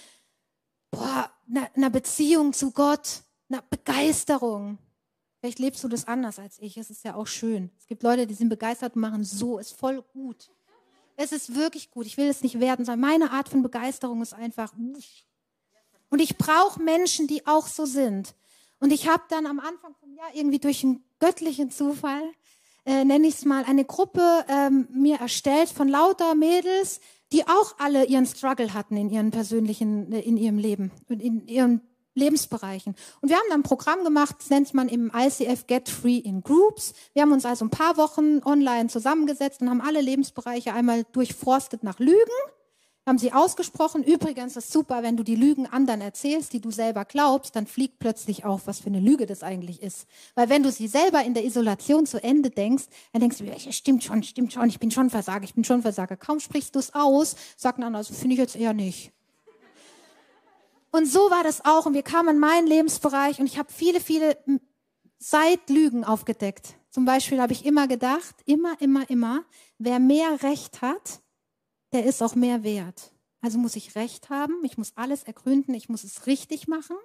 [0.91, 4.77] boah, einer, einer Beziehung zu Gott, einer Begeisterung.
[5.39, 6.77] Vielleicht lebst du das anders als ich.
[6.77, 7.71] Es ist ja auch schön.
[7.77, 10.49] Es gibt Leute, die sind begeistert und machen so, ist voll gut.
[11.15, 12.05] Es ist wirklich gut.
[12.05, 14.73] Ich will es nicht werden, sondern meine Art von Begeisterung ist einfach.
[16.09, 18.35] Und ich brauche Menschen, die auch so sind.
[18.79, 22.23] Und ich habe dann am Anfang vom Jahr irgendwie durch einen göttlichen Zufall
[22.85, 26.99] äh, nenne ich es mal, eine Gruppe ähm, mir erstellt von lauter Mädels,
[27.31, 31.81] die auch alle ihren Struggle hatten in ihren persönlichen, äh, in ihrem Leben in ihren
[32.15, 32.95] Lebensbereichen.
[33.21, 36.41] Und wir haben dann ein Programm gemacht, das nennt man im ICF Get Free in
[36.41, 36.93] Groups.
[37.13, 41.83] Wir haben uns also ein paar Wochen online zusammengesetzt und haben alle Lebensbereiche einmal durchforstet
[41.83, 42.17] nach Lügen
[43.09, 44.03] haben sie ausgesprochen.
[44.03, 47.99] Übrigens ist super, wenn du die Lügen anderen erzählst, die du selber glaubst, dann fliegt
[47.99, 50.07] plötzlich auf, was für eine Lüge das eigentlich ist.
[50.35, 54.03] Weil wenn du sie selber in der Isolation zu Ende denkst, dann denkst du, stimmt
[54.03, 56.15] schon, stimmt schon, ich bin schon Versager, ich bin schon Versager.
[56.15, 59.11] Kaum sprichst du es aus, sagt ein also finde ich jetzt eher nicht.
[60.91, 61.85] Und so war das auch.
[61.85, 64.37] Und wir kamen in meinen Lebensbereich und ich habe viele, viele
[65.17, 66.75] Seitlügen aufgedeckt.
[66.89, 69.43] Zum Beispiel habe ich immer gedacht, immer, immer, immer,
[69.77, 71.21] wer mehr Recht hat,
[71.93, 73.11] der ist auch mehr wert.
[73.41, 76.97] Also muss ich Recht haben, ich muss alles ergründen, ich muss es richtig machen,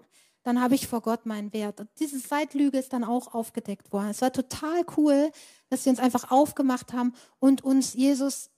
[0.43, 1.81] dann habe ich vor Gott meinen Wert.
[1.81, 4.11] Und diese Seitlüge ist dann auch aufgedeckt worden.
[4.11, 5.31] Es war total cool,
[5.71, 8.51] dass wir uns einfach aufgemacht haben und uns Jesus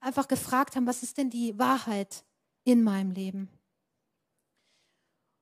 [0.00, 2.24] einfach gefragt haben, was ist denn die Wahrheit
[2.64, 3.48] in meinem Leben?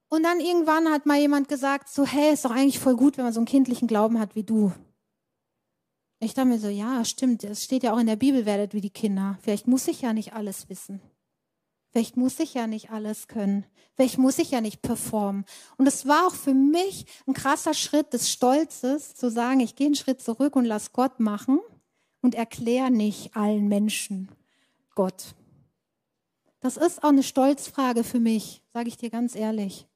[0.08, 3.24] Und dann irgendwann hat mal jemand gesagt, so, hey, ist doch eigentlich voll gut, wenn
[3.24, 4.72] man so einen kindlichen Glauben hat wie du.
[6.22, 8.82] Ich dachte mir so, ja, stimmt, es steht ja auch in der Bibel, werdet wie
[8.82, 9.38] die Kinder.
[9.40, 11.00] Vielleicht muss ich ja nicht alles wissen.
[11.90, 13.64] Vielleicht muss ich ja nicht alles können.
[13.94, 15.44] Vielleicht muss ich ja nicht performen.
[15.78, 19.86] Und es war auch für mich ein krasser Schritt des Stolzes, zu sagen, ich gehe
[19.86, 21.58] einen Schritt zurück und lass Gott machen
[22.20, 24.28] und erkläre nicht allen Menschen
[24.94, 25.34] Gott.
[26.60, 29.88] Das ist auch eine Stolzfrage für mich, sage ich dir ganz ehrlich.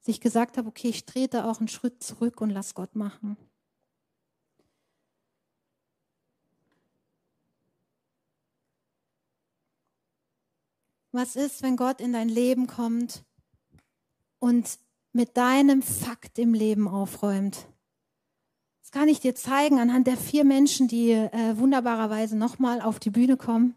[0.00, 3.38] Dass ich gesagt habe, okay, ich trete auch einen Schritt zurück und lass Gott machen.
[11.18, 13.24] Was ist, wenn Gott in dein Leben kommt
[14.38, 14.78] und
[15.12, 17.66] mit deinem Fakt im Leben aufräumt?
[18.82, 23.10] Das kann ich dir zeigen anhand der vier Menschen, die äh, wunderbarerweise nochmal auf die
[23.10, 23.74] Bühne kommen.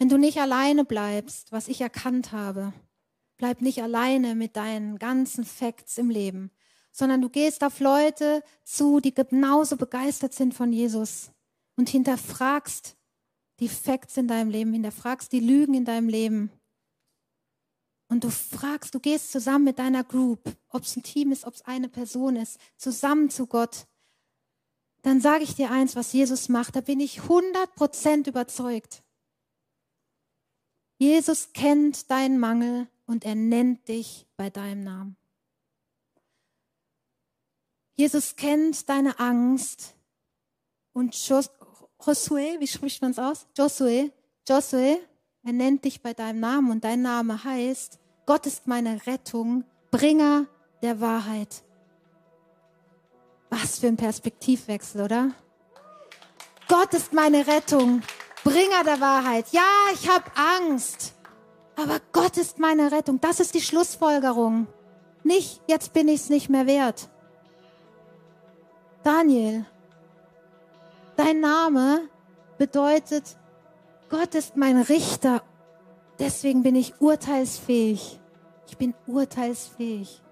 [0.00, 2.72] Wenn du nicht alleine bleibst, was ich erkannt habe,
[3.36, 6.50] Bleib nicht alleine mit deinen ganzen Facts im Leben,
[6.92, 11.32] sondern du gehst auf Leute zu, die genauso begeistert sind von Jesus
[11.76, 12.96] und hinterfragst
[13.60, 16.50] die Facts in deinem Leben, hinterfragst die Lügen in deinem Leben.
[18.08, 21.54] Und du fragst, du gehst zusammen mit deiner Group, ob es ein Team ist, ob
[21.54, 23.86] es eine Person ist, zusammen zu Gott.
[25.02, 29.02] Dann sage ich dir eins, was Jesus macht, da bin ich 100% überzeugt.
[30.98, 35.16] Jesus kennt deinen Mangel und er nennt dich bei deinem Namen.
[37.96, 39.94] Jesus kennt deine Angst
[40.92, 43.46] und Josué, wie spricht man es aus?
[43.56, 44.10] Josué,
[44.48, 44.98] Josué,
[45.44, 50.46] er nennt dich bei deinem Namen und dein Name heißt, Gott ist meine Rettung, Bringer
[50.82, 51.62] der Wahrheit.
[53.50, 55.30] Was für ein Perspektivwechsel, oder?
[56.66, 58.02] Gott ist meine Rettung,
[58.42, 59.52] Bringer der Wahrheit.
[59.52, 59.62] Ja,
[59.92, 61.14] ich habe Angst.
[61.76, 63.20] Aber Gott ist meine Rettung.
[63.20, 64.66] Das ist die Schlussfolgerung.
[65.22, 67.08] Nicht, jetzt bin ich es nicht mehr wert.
[69.02, 69.66] Daniel,
[71.16, 72.08] dein Name
[72.58, 73.36] bedeutet,
[74.08, 75.42] Gott ist mein Richter.
[76.18, 78.20] Deswegen bin ich urteilsfähig.
[78.66, 80.22] Ich bin urteilsfähig.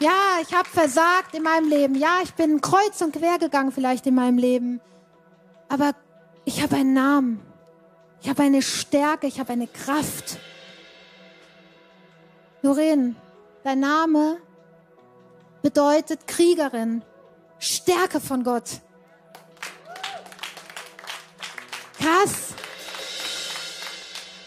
[0.00, 1.94] Ja, ich habe versagt in meinem Leben.
[1.94, 4.80] Ja, ich bin kreuz und quer gegangen vielleicht in meinem Leben.
[5.68, 5.94] Aber
[6.44, 7.53] ich habe einen Namen.
[8.24, 10.38] Ich habe eine Stärke, ich habe eine Kraft.
[12.62, 13.16] Loren,
[13.62, 14.38] dein Name
[15.60, 17.04] bedeutet Kriegerin,
[17.58, 18.80] Stärke von Gott.
[21.98, 22.54] Krass.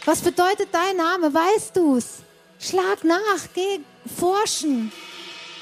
[0.05, 1.31] Was bedeutet dein Name?
[1.31, 2.23] Weißt du's?
[2.57, 3.81] Schlag nach, geh
[4.17, 4.91] forschen.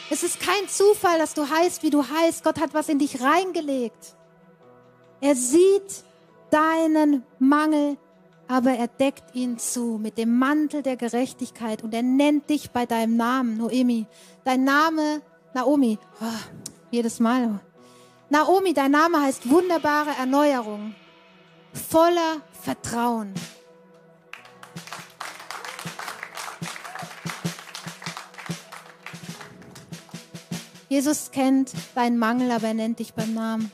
[0.10, 2.46] Es ist kein Zufall, dass du heißt, wie du heißt.
[2.46, 4.16] Gott hat was in dich reingelegt.
[5.20, 6.06] Er sieht
[6.50, 7.98] deinen Mangel
[8.48, 12.86] aber er deckt ihn zu mit dem Mantel der Gerechtigkeit und er nennt dich bei
[12.86, 14.06] deinem Namen, Noemi.
[14.44, 15.22] Dein Name,
[15.54, 16.26] Naomi, oh,
[16.92, 17.60] jedes Mal.
[18.30, 20.96] Naomi, dein Name heißt wunderbare Erneuerung,
[21.74, 23.34] voller Vertrauen.
[30.88, 33.72] Jesus kennt deinen Mangel, aber er nennt dich beim Namen.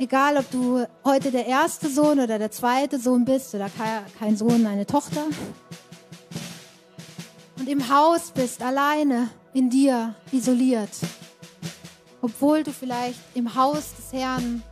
[0.00, 3.68] Egal, ob du heute der erste Sohn oder der zweite Sohn bist oder
[4.20, 5.24] kein Sohn, eine Tochter.
[7.58, 10.90] Und im Haus bist, alleine, in dir, isoliert.
[12.22, 14.62] Obwohl du vielleicht im Haus des Herrn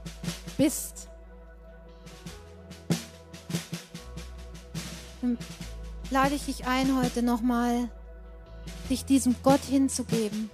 [0.57, 1.09] bist.
[6.11, 7.89] Lade ich dich ein, heute nochmal
[8.89, 10.51] dich diesem Gott hinzugeben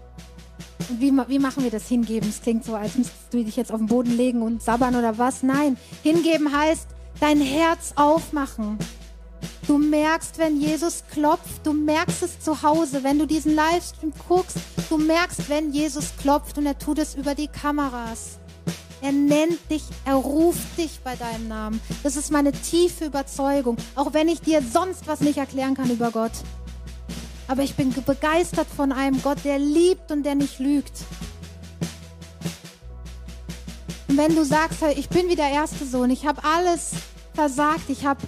[0.99, 2.29] wie, wie machen wir das hingeben?
[2.29, 5.19] Es klingt so, als müsstest du dich jetzt auf den Boden legen und sabbern oder
[5.19, 5.43] was.
[5.43, 6.89] Nein, hingeben heißt
[7.21, 8.79] dein Herz aufmachen.
[9.67, 14.57] Du merkst, wenn Jesus klopft, du merkst es zu Hause, wenn du diesen Livestream guckst,
[14.89, 18.39] du merkst, wenn Jesus klopft und er tut es über die Kameras.
[19.03, 21.81] Er nennt dich, er ruft dich bei deinem Namen.
[22.03, 26.11] Das ist meine tiefe Überzeugung, auch wenn ich dir sonst was nicht erklären kann über
[26.11, 26.33] Gott.
[27.53, 31.05] Aber ich bin begeistert von einem Gott, der liebt und der nicht lügt.
[34.09, 36.93] Und wenn du sagst, ich bin wie der erste Sohn, ich habe alles
[37.35, 38.21] versagt, ich habe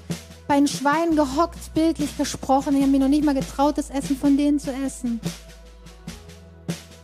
[0.47, 4.15] bei den Schweinen gehockt, bildlich gesprochen, ich habe mir noch nicht mal getraut, das Essen
[4.15, 5.23] von denen zu essen.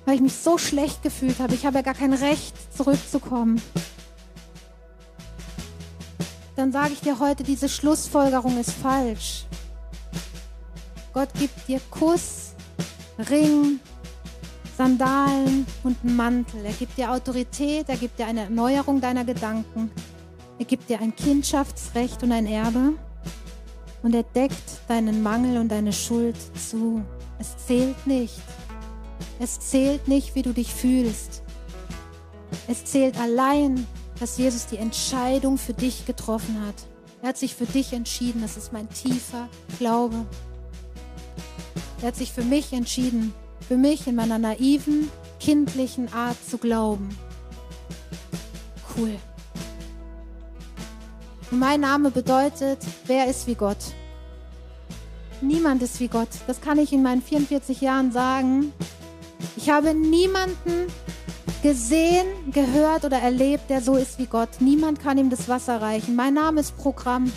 [0.05, 3.63] Weil ich mich so schlecht gefühlt habe, ich habe ja gar kein Recht, zurückzukommen.
[6.55, 9.47] Dann sage ich dir heute, diese Schlussfolgerung ist falsch.
[11.13, 12.55] Gott gibt dir Kuss,
[13.31, 13.81] Ring,
[14.77, 16.65] Sandalen und einen Mantel.
[16.65, 19.91] Er gibt dir Autorität, er gibt dir eine Erneuerung deiner Gedanken.
[20.59, 22.95] Er gibt dir ein Kindschaftsrecht und ein Erbe.
[24.03, 27.03] Und er deckt deinen Mangel und deine Schuld zu.
[27.39, 28.41] Es zählt nicht.
[29.39, 31.43] Es zählt nicht, wie du dich fühlst.
[32.69, 33.87] Es zählt allein,
[34.19, 36.75] dass Jesus die Entscheidung für dich getroffen hat.
[37.23, 38.43] Er hat sich für dich entschieden.
[38.43, 39.49] Das ist mein tiefer
[39.79, 40.27] Glaube.
[42.03, 43.35] Er hat sich für mich entschieden.
[43.67, 47.11] Für mich in meiner naiven, kindlichen Art zu glauben.
[48.97, 49.17] Cool.
[51.51, 53.79] Und mein Name bedeutet, wer ist wie Gott?
[55.41, 56.29] Niemand ist wie Gott.
[56.47, 58.73] Das kann ich in meinen 44 Jahren sagen.
[59.57, 60.87] Ich habe niemanden
[61.63, 64.49] gesehen, gehört oder erlebt, der so ist wie Gott.
[64.61, 66.17] Niemand kann ihm das Wasser reichen.
[66.17, 67.31] Mein Name ist Programm.